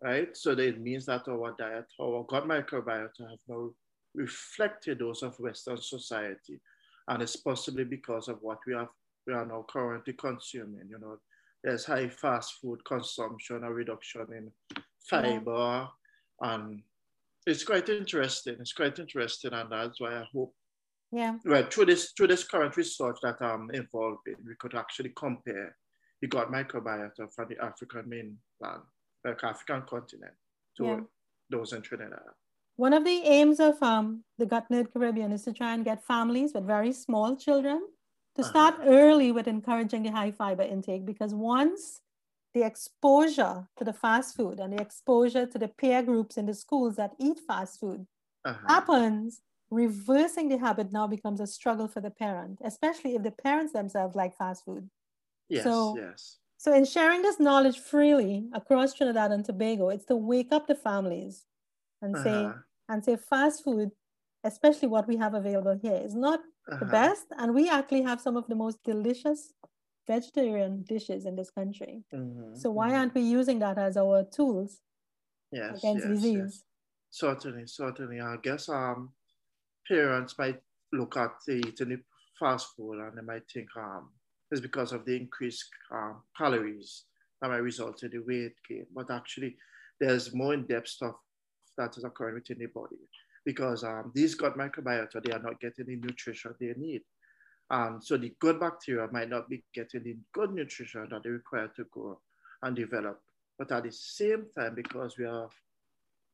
right? 0.03 0.37
So 0.37 0.57
that 0.57 0.67
it 0.67 0.81
means 0.81 1.07
that 1.07 1.29
our 1.29 1.55
diet, 1.57 1.87
our 2.01 2.25
gut 2.25 2.49
microbiota 2.49 3.31
have 3.31 3.45
now 3.47 3.71
reflected 4.15 4.99
those 4.99 5.23
of 5.23 5.39
Western 5.41 5.79
society. 5.79 6.61
And 7.09 7.23
it's 7.23 7.37
possibly 7.37 7.85
because 7.85 8.29
of 8.29 8.39
what 8.43 8.59
we 8.67 8.75
have 8.75 8.89
we 9.27 9.33
are 9.33 9.47
now 9.47 9.65
currently 9.71 10.13
consuming. 10.15 10.89
You 10.89 10.99
know, 10.99 11.19
there's 11.63 11.85
high 11.85 12.09
fast 12.09 12.55
food 12.61 12.85
consumption, 12.85 13.63
a 13.65 13.73
reduction 13.73 14.27
in 14.33 14.53
fiber, 15.09 15.89
and 16.41 16.83
it's 17.47 17.65
quite 17.65 17.89
interesting. 17.89 18.57
It's 18.61 18.73
quite 18.73 18.99
interesting, 18.99 19.53
and 19.53 19.71
that's 19.71 20.01
why 20.01 20.19
I 20.19 20.25
hope, 20.33 20.55
Yeah, 21.13 21.39
well, 21.45 21.65
through 21.71 21.87
this 21.87 22.13
through 22.17 22.29
this 22.29 22.45
current 22.45 22.77
research 22.77 23.19
that 23.23 23.41
I'm 23.41 23.71
involved 23.71 24.27
in, 24.27 24.37
we 24.45 24.55
could 24.59 24.75
actually 24.75 25.11
compare 25.11 25.77
the 26.21 26.29
gut 26.29 26.51
microbiota 26.51 27.33
from 27.33 27.49
the 27.49 27.63
African 27.63 28.09
mainland, 28.09 28.83
like 29.25 29.45
African 29.45 29.83
continent, 29.83 30.35
to 30.79 30.85
Yeah. 30.85 31.01
those 31.51 31.73
in 31.75 31.83
Trinidad. 31.83 32.35
One 32.83 32.93
of 32.93 33.05
the 33.05 33.19
aims 33.37 33.61
of 33.61 33.81
um, 33.81 34.25
the 34.39 34.47
Gut 34.53 34.67
Nerd 34.69 34.93
Caribbean 34.93 35.31
is 35.31 35.45
to 35.45 35.53
try 35.53 35.73
and 35.73 35.85
get 35.85 36.05
families 36.05 36.53
with 36.53 36.67
very 36.67 36.93
small 36.93 37.37
children 37.37 37.79
to 38.37 38.43
start 38.43 38.75
Uh-huh. 38.75 38.95
early 39.01 39.31
with 39.37 39.47
encouraging 39.47 40.03
the 40.03 40.11
high 40.11 40.33
fiber 40.33 40.65
intake 40.75 41.05
because 41.07 41.33
once 41.33 42.01
the 42.55 42.65
exposure 42.71 43.55
to 43.77 43.85
the 43.85 43.93
fast 43.93 44.35
food 44.39 44.59
and 44.59 44.73
the 44.73 44.83
exposure 44.87 45.47
to 45.53 45.59
the 45.65 45.69
peer 45.69 46.03
groups 46.03 46.35
in 46.37 46.47
the 46.51 46.57
schools 46.65 46.97
that 46.97 47.13
eat 47.29 47.39
fast 47.51 47.79
food 47.83 48.01
Uh-huh. 48.51 48.67
happens, 48.75 49.43
reversing 49.71 50.49
the 50.49 50.59
habit 50.67 50.89
now 50.99 51.07
becomes 51.07 51.41
a 51.41 51.47
struggle 51.47 51.89
for 51.95 52.01
the 52.07 52.15
parent, 52.25 52.57
especially 52.73 53.13
if 53.15 53.23
the 53.23 53.37
parents 53.47 53.73
themselves 53.79 54.17
like 54.23 54.35
fast 54.43 54.65
food. 54.67 54.85
Yes, 55.49 55.65
so- 55.65 55.95
yes. 56.03 56.21
So, 56.65 56.69
in 56.81 56.85
sharing 56.97 57.23
this 57.23 57.39
knowledge 57.47 57.79
freely 57.93 58.35
across 58.61 58.95
Trinidad 58.95 59.31
and 59.37 59.45
Tobago, 59.45 59.87
it's 59.95 60.09
to 60.11 60.17
wake 60.33 60.51
up 60.57 60.67
the 60.67 60.79
families 60.89 61.47
and 62.03 62.19
say, 62.27 62.37
Uh-huh. 62.45 62.59
And 62.93 63.05
say 63.05 63.17
fast 63.17 63.65
food, 63.65 63.91
especially 64.45 64.89
what 64.89 65.09
we 65.09 65.17
have 65.17 65.35
available 65.35 65.79
here, 65.83 65.97
is 66.09 66.15
not 66.15 66.41
the 66.69 66.87
Uh-huh. 66.87 66.93
best. 66.99 67.27
And 67.39 67.55
we 67.55 67.69
actually 67.69 68.03
have 68.03 68.21
some 68.21 68.37
of 68.37 68.47
the 68.49 68.55
most 68.55 68.83
delicious 68.85 69.55
vegetarian 70.07 70.83
dishes 70.83 71.27
in 71.27 71.37
this 71.37 71.51
country. 71.51 72.05
Mhm, 72.13 72.57
So 72.57 72.71
why 72.71 72.91
mhm. 72.91 72.99
aren't 72.99 73.15
we 73.15 73.23
using 73.23 73.59
that 73.61 73.79
as 73.79 73.97
our 73.97 74.25
tools 74.25 74.81
yes, 75.53 75.79
against 75.79 76.07
yes, 76.07 76.15
disease? 76.15 76.37
yes. 76.37 76.65
Certainly, 77.11 77.67
certainly. 77.67 78.21
I 78.21 78.37
guess 78.43 78.69
um, 78.69 79.13
parents 79.89 80.39
might 80.39 80.63
look 80.93 81.17
at 81.17 81.33
the 81.47 81.55
eating 81.69 81.91
the 81.91 82.03
fast 82.39 82.75
food 82.77 83.01
and 83.01 83.17
they 83.19 83.23
might 83.23 83.51
think 83.53 83.69
um, 83.77 84.11
it's 84.51 84.61
because 84.61 84.93
of 84.93 85.05
the 85.05 85.17
increased 85.17 85.71
um, 85.91 86.23
calories 86.37 87.05
that 87.41 87.49
might 87.51 87.59
result 87.59 88.03
in 88.03 88.11
the 88.11 88.21
weight 88.21 88.55
gain. 88.69 88.87
But 88.95 89.11
actually, 89.11 89.57
there's 90.01 90.35
more 90.35 90.55
in-depth 90.55 90.89
stuff 90.89 91.17
that 91.77 91.97
is 91.97 92.05
occurring 92.05 92.35
within 92.35 92.59
the 92.59 92.67
body 92.67 92.97
because 93.45 93.85
um, 93.85 94.13
these 94.15 94.35
gut 94.35 94.57
microbiota, 94.57 95.23
they 95.23 95.33
are 95.33 95.43
not 95.43 95.61
getting 95.61 95.87
the 95.87 95.97
nutrition 95.97 96.55
they 96.61 96.75
need. 96.77 97.03
And 97.71 98.03
so 98.03 98.17
the 98.17 98.35
good 98.39 98.61
bacteria 98.61 99.09
might 99.11 99.31
not 99.31 99.49
be 99.49 99.65
getting 99.75 100.05
the 100.05 100.17
good 100.33 100.53
nutrition 100.53 101.09
that 101.11 101.23
they 101.23 101.31
require 101.31 101.69
to 101.77 101.85
grow 101.85 102.19
and 102.63 102.77
develop. 102.77 103.21
But 103.59 103.73
at 103.73 103.85
the 103.85 103.93
same 103.93 104.47
time, 104.57 104.75
because 104.75 105.17
we 105.19 105.25
are 105.25 105.49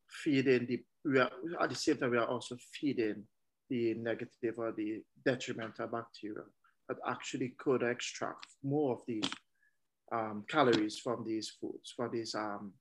feeding 0.08 0.66
the, 0.66 0.82
we 1.04 1.18
are, 1.18 1.30
at 1.60 1.70
the 1.70 1.76
same 1.76 1.96
time, 1.96 2.10
we 2.10 2.18
are 2.18 2.26
also 2.26 2.56
feeding 2.72 3.24
the 3.70 3.94
negative 3.94 4.54
or 4.56 4.72
the 4.72 5.02
detrimental 5.24 5.86
bacteria 5.86 6.44
that 6.88 6.96
actually 7.06 7.54
could 7.58 7.82
extract 7.82 8.46
more 8.62 8.94
of 8.94 9.02
these 9.06 9.30
um, 10.10 10.44
calories 10.48 10.98
from 10.98 11.24
these 11.26 11.52
foods, 11.60 11.92
from 11.94 12.10
these 12.10 12.34
um, 12.34 12.72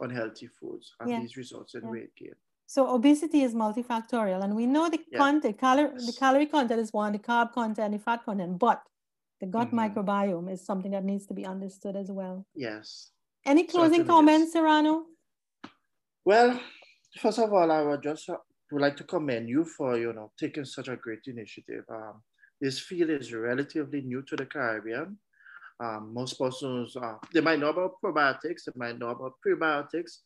unhealthy 0.00 0.46
foods, 0.46 0.94
and 1.00 1.10
Yeah. 1.10 1.20
these 1.20 1.36
results 1.36 1.74
in 1.74 1.82
Yeah. 1.84 1.90
weight 1.90 2.14
gain. 2.16 2.34
So 2.66 2.88
obesity 2.92 3.42
is 3.42 3.54
multifactorial, 3.54 4.42
and 4.42 4.56
we 4.56 4.66
know 4.66 4.88
the 4.88 5.00
Yeah. 5.10 5.18
content, 5.18 5.58
calor- 5.58 5.94
the 5.94 6.12
calorie 6.18 6.46
content 6.46 6.80
is 6.80 6.92
one, 6.92 7.12
the 7.12 7.18
carb 7.18 7.52
content, 7.52 7.92
the 7.92 7.98
fat 7.98 8.24
content, 8.24 8.58
but 8.58 8.82
the 9.40 9.46
gut 9.46 9.70
Mhm. 9.70 9.74
microbiome 9.94 10.50
is 10.50 10.64
something 10.64 10.90
that 10.92 11.04
needs 11.04 11.26
to 11.26 11.34
be 11.34 11.44
understood 11.46 11.94
as 11.96 12.10
well. 12.10 12.46
Yes. 12.54 13.12
Any 13.44 13.64
closing 13.64 14.00
Certainly, 14.00 14.08
comments, 14.08 14.46
yes. 14.46 14.52
Serrano? 14.54 15.06
Well, 16.24 16.60
first 17.20 17.38
of 17.38 17.52
all, 17.52 17.70
I 17.70 17.82
would 17.82 18.02
just 18.02 18.28
uh, 18.28 18.38
would 18.72 18.82
like 18.82 18.96
to 18.96 19.04
commend 19.04 19.48
you 19.48 19.64
for 19.64 19.96
you 19.96 20.12
know 20.12 20.32
taking 20.36 20.64
such 20.64 20.88
a 20.88 20.96
great 20.96 21.24
initiative. 21.28 21.84
Um, 21.88 22.24
this 22.60 22.80
field 22.80 23.10
is 23.10 23.32
relatively 23.32 24.00
new 24.02 24.22
to 24.22 24.34
the 24.34 24.46
Caribbean. 24.46 25.20
Um, 25.78 26.14
most 26.14 26.38
persons 26.38 26.96
uh, 26.96 27.16
they 27.34 27.40
might 27.40 27.58
know 27.58 27.68
about 27.68 28.00
probiotics, 28.02 28.64
they 28.64 28.72
might 28.76 28.98
know 28.98 29.10
about 29.10 29.34
prebiotics, 29.46 30.18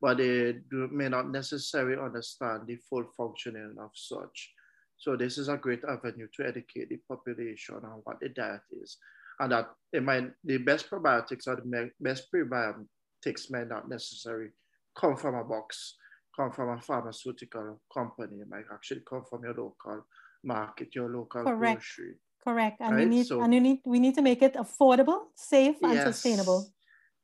but 0.00 0.16
they 0.16 0.54
do, 0.70 0.88
may 0.90 1.08
not 1.08 1.30
necessarily 1.30 2.00
understand 2.00 2.66
the 2.66 2.76
full 2.88 3.04
functioning 3.16 3.74
of 3.78 3.90
such. 3.94 4.52
So 4.96 5.16
this 5.16 5.36
is 5.36 5.48
a 5.48 5.58
great 5.58 5.82
avenue 5.84 6.28
to 6.36 6.46
educate 6.46 6.88
the 6.88 6.98
population 7.08 7.76
on 7.76 8.00
what 8.04 8.20
the 8.20 8.30
diet 8.30 8.62
is, 8.82 8.96
and 9.40 9.52
that 9.52 9.70
it 9.92 10.02
might 10.02 10.30
the 10.44 10.58
best 10.58 10.90
probiotics 10.90 11.46
or 11.46 11.56
the 11.56 11.90
best 12.00 12.32
prebiotics 12.32 13.50
may 13.50 13.64
not 13.64 13.88
necessarily 13.90 14.50
come 14.98 15.16
from 15.16 15.34
a 15.34 15.44
box, 15.44 15.96
come 16.34 16.50
from 16.50 16.70
a 16.70 16.80
pharmaceutical 16.80 17.80
company. 17.92 18.40
It 18.40 18.48
might 18.48 18.64
actually 18.72 19.02
come 19.08 19.24
from 19.28 19.42
your 19.44 19.54
local 19.54 20.06
market, 20.42 20.94
your 20.94 21.10
local 21.10 21.42
Correct. 21.42 21.58
grocery. 21.58 22.14
Correct. 22.46 22.80
And 22.80 22.96
we 22.96 23.04
need 23.06 23.26
so- 23.26 23.40
and 23.40 23.54
you 23.54 23.60
need 23.60 23.80
we 23.84 23.98
need 23.98 24.14
to 24.16 24.22
make 24.22 24.42
it 24.42 24.54
affordable, 24.54 25.28
safe, 25.34 25.76
and 25.82 25.94
Yes. 25.94 26.04
sustainable. 26.04 26.66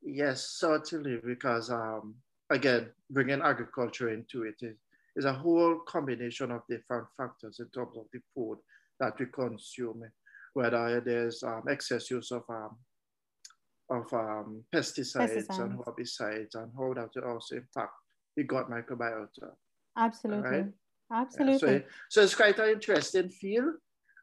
Yes, 0.02 0.48
certainly, 0.58 1.20
because 1.22 1.70
um, 1.70 2.14
again, 2.48 2.90
bringing 3.10 3.42
agriculture 3.42 4.08
into 4.08 4.44
it 4.44 4.56
is, 4.62 4.76
is 5.16 5.26
a 5.26 5.32
whole 5.32 5.80
combination 5.80 6.50
of 6.50 6.62
different 6.68 7.06
factors 7.16 7.60
in 7.60 7.68
terms 7.68 7.96
of 7.98 8.06
the 8.12 8.20
food 8.34 8.58
that 8.98 9.18
we 9.18 9.26
consume, 9.26 10.02
whether 10.54 11.00
there's 11.02 11.42
um, 11.42 11.64
excess 11.68 12.10
use 12.10 12.30
of 12.30 12.44
um, 12.48 12.78
of 13.90 14.10
um, 14.14 14.64
pesticides, 14.72 15.50
and 15.58 15.78
herbicides, 15.80 16.54
and 16.54 16.72
how 16.78 16.94
that 16.94 17.10
will 17.14 17.32
also 17.32 17.56
impact 17.56 17.92
the 18.36 18.44
gut 18.44 18.70
microbiota. 18.70 19.50
Absolutely. 19.96 20.50
right. 20.50 20.66
Yeah, 21.10 21.20
Absolutely. 21.20 21.58
so, 21.58 21.82
so 22.08 22.22
it's 22.22 22.34
quite 22.36 22.58
an 22.60 22.70
interesting 22.70 23.28
field. 23.28 23.74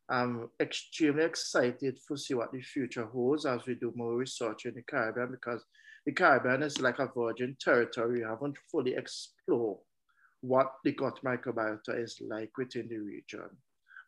I'm 0.09 0.49
extremely 0.61 1.23
excited 1.23 1.99
to 2.07 2.17
see 2.17 2.33
what 2.33 2.51
the 2.51 2.61
future 2.61 3.05
holds 3.05 3.45
as 3.45 3.65
we 3.65 3.75
do 3.75 3.91
more 3.95 4.15
research 4.15 4.65
in 4.65 4.73
the 4.75 4.81
Caribbean 4.83 5.31
because 5.31 5.65
the 6.05 6.13
Caribbean 6.13 6.63
is 6.63 6.79
like 6.79 6.99
a 6.99 7.11
virgin 7.15 7.57
territory. 7.59 8.19
We 8.19 8.25
haven't 8.25 8.57
fully 8.71 8.95
explored 8.95 9.79
what 10.41 10.71
the 10.85 10.93
gut 10.93 11.19
microbiota 11.25 12.01
is 12.01 12.17
like 12.21 12.51
within 12.57 12.87
the 12.87 12.99
region. 12.99 13.49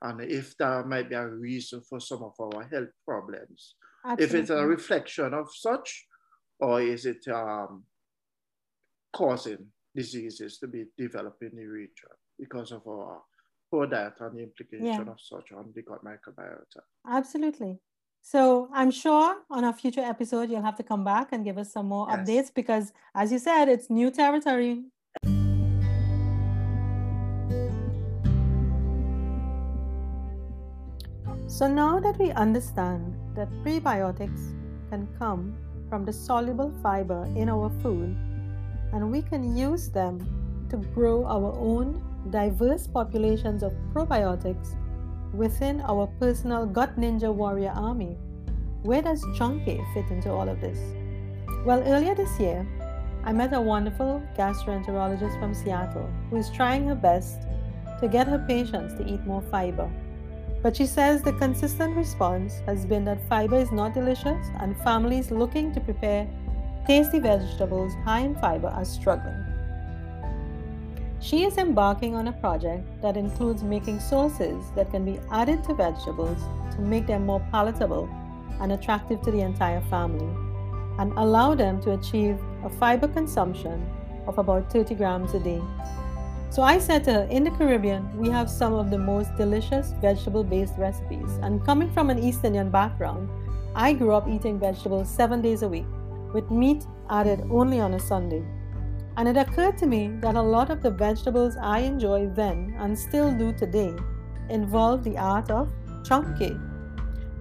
And 0.01 0.22
if 0.22 0.56
there 0.58 0.86
might 0.86 1.10
be 1.10 1.15
a 1.15 1.27
reason 1.27 1.82
for 1.82 2.00
some 2.00 2.24
of 2.24 2.34
our 2.39 2.63
health 2.63 2.89
problems. 3.06 3.75
If 4.18 4.34
it's 4.34 4.50
a 4.50 4.65
reflection 4.65 5.34
of 5.34 5.50
such, 5.53 6.06
or 6.62 6.82
is 6.82 7.06
it 7.06 7.27
um, 7.27 7.84
causing 9.12 9.65
diseases 9.94 10.58
to 10.60 10.68
be 10.68 10.86
developed 10.98 11.41
in 11.41 11.56
the 11.56 11.65
region 11.65 12.15
because 12.39 12.72
of 12.72 12.88
our 12.88 13.22
poor 13.72 13.88
that 13.88 14.20
and 14.20 14.38
the 14.38 14.44
implication 14.44 15.06
Yeah. 15.06 15.12
of 15.12 15.20
such 15.20 15.52
on 15.52 15.72
the 15.76 15.82
gut 15.82 16.04
microbiota. 16.04 16.82
Absolutely. 17.08 17.80
So 18.22 18.70
I'm 18.74 18.92
sure 18.92 19.44
on 19.50 19.64
a 19.64 19.74
future 19.74 20.02
episode, 20.02 20.50
you'll 20.50 20.62
have 20.62 20.76
to 20.78 20.84
come 20.84 21.04
back 21.04 21.32
and 21.32 21.44
give 21.44 21.58
us 21.58 21.72
some 21.72 21.88
more 21.88 22.08
yes. 22.10 22.18
updates 22.18 22.54
because, 22.54 22.92
as 23.16 23.32
you 23.32 23.40
said, 23.40 23.70
it's 23.70 23.90
new 23.90 24.12
territory. 24.12 24.84
So 31.48 31.68
now 31.68 32.00
that 32.00 32.18
we 32.20 32.32
understand 32.32 33.16
that 33.36 33.50
prebiotics 33.64 34.56
can 34.90 35.08
come 35.18 35.58
from 35.90 36.06
the 36.06 36.14
soluble 36.14 36.72
fiber 36.84 37.26
in 37.36 37.50
our 37.50 37.70
food, 37.82 38.16
and 38.94 39.12
we 39.12 39.22
can 39.22 39.58
use 39.58 39.90
them 39.90 40.20
to 40.70 40.78
grow 40.78 41.26
our 41.26 41.52
own 41.58 42.02
diverse 42.30 42.88
populations 42.88 43.64
of 43.64 43.74
probiotics 43.94 44.76
within 45.34 45.82
our 45.82 46.08
personal 46.20 46.66
gut 46.66 46.98
ninja 46.98 47.34
warrior 47.34 47.74
army. 47.76 48.18
Where 48.84 49.02
does 49.02 49.24
Chunkay 49.38 49.82
fit 49.94 50.10
into 50.10 50.32
all 50.32 50.48
of 50.48 50.62
this? 50.62 50.80
Well, 51.66 51.84
earlier 51.84 52.16
this 52.16 52.40
year, 52.40 52.68
I 53.24 53.34
met 53.34 53.54
a 53.54 53.62
wonderful 53.62 54.24
gastroenterologist 54.38 55.40
from 55.40 55.54
Seattle 55.54 56.10
who 56.30 56.38
is 56.38 56.50
trying 56.50 56.88
her 56.88 56.96
best 56.96 57.42
to 58.00 58.08
get 58.08 58.28
her 58.28 58.40
patients 58.48 58.94
to 58.96 59.06
eat 59.06 59.26
more 59.26 59.42
fiber. 59.42 59.90
But 60.62 60.76
she 60.76 60.86
says 60.86 61.22
the 61.22 61.34
consistent 61.34 61.96
response 61.96 62.60
has 62.66 62.86
been 62.86 63.06
that 63.06 63.28
fiber 63.28 63.56
is 63.56 63.72
not 63.72 63.94
delicious 63.94 64.48
and 64.60 64.78
families 64.82 65.32
looking 65.32 65.74
to 65.74 65.80
prepare 65.80 66.28
tasty 66.88 67.20
vegetables 67.20 67.94
high 68.04 68.22
in 68.22 68.36
fiber 68.36 68.68
are 68.68 68.86
struggling. 68.86 69.49
She 71.22 71.44
is 71.44 71.58
embarking 71.58 72.16
on 72.16 72.30
a 72.30 72.32
project 72.32 72.88
that 73.02 73.18
includes 73.18 73.62
making 73.62 74.00
sauces 74.00 74.64
that 74.76 74.90
can 74.90 75.04
be 75.04 75.20
added 75.32 75.64
to 75.66 75.74
vegetables 75.74 76.38
to 76.76 76.82
make 76.82 77.08
them 77.08 77.26
more 77.26 77.46
palatable 77.52 78.10
and 78.62 78.72
attractive 78.72 79.22
to 79.24 79.32
the 79.32 79.42
entire 79.42 79.82
family 79.90 80.30
and 80.98 81.12
allow 81.18 81.56
them 81.56 81.82
to 81.82 81.92
achieve 81.92 82.38
a 82.64 82.70
fiber 82.70 83.08
consumption 83.08 83.86
of 84.28 84.38
about 84.38 84.72
30 84.72 84.96
grams 84.96 85.34
a 85.34 85.40
day. 85.40 85.62
So 86.52 86.62
I 86.62 86.80
said 86.80 87.04
to 87.06 87.14
her, 87.14 87.24
in 87.30 87.44
the 87.44 87.52
Caribbean, 87.52 88.18
we 88.18 88.30
have 88.30 88.50
some 88.50 88.74
of 88.74 88.90
the 88.90 88.98
most 88.98 89.36
delicious 89.36 89.92
vegetable 90.02 90.44
based 90.44 90.76
recipes. 90.78 91.38
And 91.42 91.64
coming 91.66 91.92
from 91.92 92.10
an 92.10 92.18
East 92.20 92.44
Indian 92.46 92.70
background, 92.70 93.30
I 93.76 93.94
grew 93.94 94.14
up 94.14 94.28
eating 94.28 94.60
vegetables 94.60 95.10
seven 95.10 95.42
days 95.42 95.64
a 95.64 95.70
week, 95.70 95.86
with 96.34 96.50
meat 96.50 96.86
added 97.10 97.44
only 97.52 97.80
on 97.80 97.94
a 97.94 98.00
Sunday. 98.00 98.44
And 99.20 99.28
it 99.28 99.36
occurred 99.36 99.78
to 99.80 99.86
me 99.86 100.08
that 100.22 100.36
a 100.36 100.42
lot 100.42 100.70
of 100.70 100.82
the 100.82 100.90
vegetables 100.90 101.58
I 101.62 101.80
enjoy 101.80 102.28
then 102.28 102.74
and 102.80 102.98
still 102.98 103.34
do 103.38 103.52
today 103.52 103.94
involve 104.50 105.04
the 105.04 105.18
art 105.18 105.52
of 105.52 105.68
chunkay. 106.04 106.58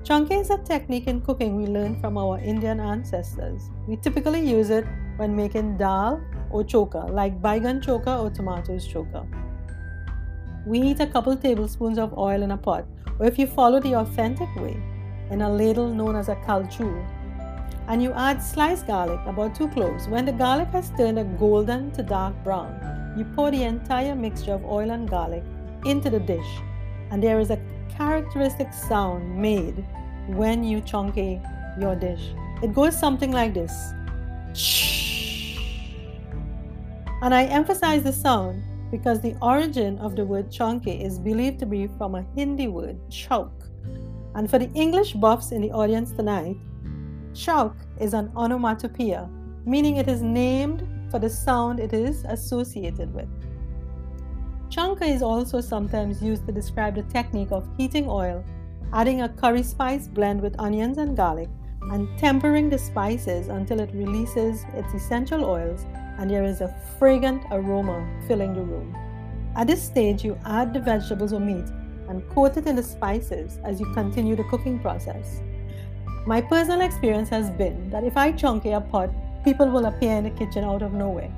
Chunkay 0.02 0.40
is 0.40 0.50
a 0.50 0.58
technique 0.58 1.06
in 1.06 1.20
cooking 1.20 1.54
we 1.54 1.66
learned 1.66 2.00
from 2.00 2.18
our 2.18 2.40
Indian 2.40 2.80
ancestors. 2.80 3.70
We 3.86 3.94
typically 3.94 4.40
use 4.40 4.70
it 4.70 4.86
when 5.18 5.36
making 5.36 5.76
dal 5.76 6.20
or 6.50 6.64
choka, 6.64 7.08
like 7.10 7.40
baigan 7.40 7.80
choka 7.80 8.24
or 8.24 8.28
tomatoes 8.30 8.88
choka. 8.88 9.24
We 10.66 10.80
heat 10.80 10.98
a 10.98 11.06
couple 11.06 11.36
tablespoons 11.36 11.98
of 11.98 12.18
oil 12.18 12.42
in 12.42 12.50
a 12.50 12.56
pot, 12.56 12.86
or 13.20 13.26
if 13.26 13.38
you 13.38 13.46
follow 13.46 13.78
the 13.78 13.94
authentic 13.94 14.52
way, 14.56 14.82
in 15.30 15.42
a 15.42 15.48
ladle 15.48 15.94
known 15.94 16.16
as 16.16 16.28
a 16.28 16.34
kalchul. 16.34 17.06
And 17.88 18.02
you 18.02 18.12
add 18.12 18.42
sliced 18.42 18.86
garlic, 18.86 19.20
about 19.26 19.54
two 19.54 19.66
cloves. 19.68 20.06
When 20.08 20.26
the 20.26 20.32
garlic 20.32 20.68
has 20.68 20.90
turned 20.90 21.18
a 21.18 21.24
golden 21.24 21.90
to 21.92 22.02
dark 22.02 22.34
brown, 22.44 23.14
you 23.16 23.24
pour 23.34 23.50
the 23.50 23.62
entire 23.64 24.14
mixture 24.14 24.52
of 24.52 24.64
oil 24.64 24.90
and 24.90 25.08
garlic 25.08 25.42
into 25.86 26.10
the 26.10 26.20
dish, 26.20 26.46
and 27.10 27.22
there 27.22 27.40
is 27.40 27.50
a 27.50 27.58
characteristic 27.88 28.72
sound 28.74 29.40
made 29.40 29.86
when 30.28 30.62
you 30.62 30.82
chunkay 30.82 31.40
your 31.80 31.96
dish. 31.96 32.30
It 32.62 32.74
goes 32.74 32.98
something 32.98 33.32
like 33.32 33.54
this. 33.54 33.72
And 37.22 37.34
I 37.34 37.44
emphasize 37.44 38.02
the 38.02 38.12
sound 38.12 38.62
because 38.90 39.20
the 39.20 39.34
origin 39.40 39.98
of 39.98 40.14
the 40.14 40.24
word 40.24 40.50
chunkay 40.50 41.02
is 41.02 41.18
believed 41.18 41.58
to 41.60 41.66
be 41.66 41.88
from 41.98 42.14
a 42.14 42.26
Hindi 42.36 42.68
word, 42.68 42.98
chouk. 43.10 43.50
And 44.34 44.48
for 44.50 44.58
the 44.58 44.70
English 44.74 45.14
buffs 45.14 45.52
in 45.52 45.62
the 45.62 45.72
audience 45.72 46.12
tonight, 46.12 46.56
chouk 47.32 47.74
is 48.00 48.14
an 48.14 48.30
onomatopoeia, 48.36 49.28
meaning 49.64 49.96
it 49.96 50.08
is 50.08 50.22
named 50.22 50.86
for 51.10 51.18
the 51.18 51.30
sound 51.30 51.80
it 51.80 51.92
is 51.92 52.24
associated 52.24 53.12
with. 53.14 53.28
Chunkay 54.70 55.14
is 55.14 55.22
also 55.22 55.60
sometimes 55.60 56.22
used 56.22 56.46
to 56.46 56.52
describe 56.52 56.94
the 56.94 57.02
technique 57.04 57.52
of 57.52 57.68
heating 57.76 58.06
oil, 58.08 58.44
adding 58.92 59.22
a 59.22 59.28
curry 59.28 59.62
spice 59.62 60.06
blend 60.06 60.40
with 60.40 60.58
onions 60.58 60.98
and 60.98 61.16
garlic, 61.16 61.48
and 61.90 62.08
tempering 62.18 62.68
the 62.68 62.78
spices 62.78 63.48
until 63.48 63.80
it 63.80 63.90
releases 63.94 64.64
its 64.74 64.92
essential 64.92 65.44
oils 65.44 65.86
and 66.18 66.30
there 66.30 66.44
is 66.44 66.60
a 66.60 66.74
fragrant 66.98 67.42
aroma 67.50 68.06
filling 68.26 68.52
the 68.52 68.60
room. 68.60 68.94
At 69.56 69.66
this 69.66 69.82
stage, 69.82 70.24
you 70.24 70.38
add 70.44 70.74
the 70.74 70.80
vegetables 70.80 71.32
or 71.32 71.40
meat 71.40 71.64
and 72.08 72.28
coat 72.30 72.56
it 72.56 72.66
in 72.66 72.76
the 72.76 72.82
spices 72.82 73.58
as 73.64 73.80
you 73.80 73.92
continue 73.94 74.36
the 74.36 74.44
cooking 74.44 74.78
process. 74.80 75.40
My 76.28 76.42
personal 76.42 76.82
experience 76.82 77.30
has 77.30 77.48
been 77.48 77.88
that 77.88 78.04
if 78.04 78.18
I 78.18 78.32
chunkay 78.32 78.76
a 78.76 78.82
pot, 78.82 79.08
people 79.44 79.70
will 79.70 79.86
appear 79.86 80.14
in 80.14 80.24
the 80.24 80.30
kitchen 80.30 80.62
out 80.62 80.82
of 80.82 80.92
nowhere. 80.92 81.32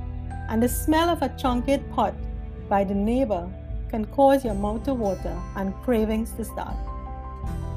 And 0.49 0.61
the 0.61 0.69
smell 0.69 1.09
of 1.09 1.23
a 1.23 1.29
chunkied 1.29 1.89
pot 1.93 2.13
by 2.69 2.83
the 2.83 2.95
neighbor 2.95 3.49
can 3.89 4.05
cause 4.07 4.45
your 4.45 4.55
mouth 4.55 4.83
to 4.87 4.95
water 4.95 5.41
and 5.55 5.73
cravings 5.85 6.33
to 6.33 6.45
start. 6.45 6.75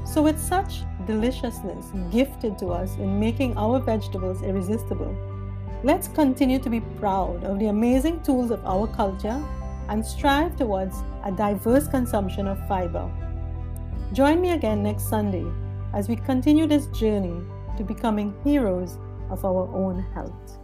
So, 0.04 0.22
with 0.22 0.40
such 0.40 0.82
deliciousness 1.06 1.86
gifted 2.10 2.58
to 2.58 2.70
us 2.70 2.96
in 2.96 3.20
making 3.20 3.56
our 3.56 3.78
vegetables 3.78 4.42
irresistible, 4.42 5.14
Let's 5.84 6.08
continue 6.08 6.58
to 6.60 6.70
be 6.70 6.80
proud 6.98 7.44
of 7.44 7.58
the 7.58 7.66
amazing 7.66 8.22
tools 8.22 8.50
of 8.50 8.64
our 8.64 8.86
culture 8.86 9.38
and 9.90 10.04
strive 10.04 10.56
towards 10.56 10.96
a 11.26 11.30
diverse 11.30 11.86
consumption 11.86 12.48
of 12.48 12.58
fiber. 12.66 13.08
Join 14.14 14.40
me 14.40 14.52
again 14.52 14.82
next 14.82 15.10
Sunday 15.10 15.44
as 15.94 16.08
we 16.08 16.16
continue 16.16 16.66
this 16.66 16.86
journey 16.88 17.40
to 17.76 17.84
becoming 17.84 18.34
heroes 18.42 18.98
of 19.30 19.44
our 19.44 19.68
own 19.74 20.04
health. 20.12 20.58